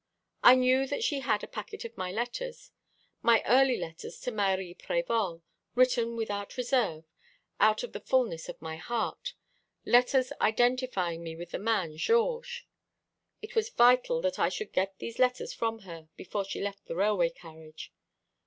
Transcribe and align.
I 0.41 0.55
knew 0.55 0.87
that 0.87 1.03
she 1.03 1.19
had 1.19 1.43
a 1.43 1.47
packet 1.47 1.85
of 1.85 1.95
my 1.95 2.11
letters 2.11 2.71
my 3.21 3.43
early 3.45 3.77
letters 3.77 4.19
to 4.21 4.31
Marie 4.31 4.73
Prévol, 4.73 5.43
written 5.75 6.15
without 6.15 6.57
reserve, 6.57 7.05
out 7.59 7.83
of 7.83 7.93
the 7.93 7.99
fulness 7.99 8.49
of 8.49 8.59
my 8.59 8.77
heart 8.77 9.35
letters 9.85 10.33
identifying 10.41 11.21
me 11.23 11.35
with 11.35 11.51
the 11.51 11.59
man 11.59 11.97
Georges. 11.97 12.63
It 13.43 13.53
was 13.53 13.69
vital 13.69 14.21
that 14.21 14.39
I 14.39 14.49
should 14.49 14.73
get 14.73 14.97
these 14.97 15.19
letters 15.19 15.53
from 15.53 15.81
her 15.81 16.09
before 16.15 16.45
she 16.45 16.63
left 16.63 16.87
the 16.87 16.95
railway 16.95 17.29
carriage. 17.29 17.93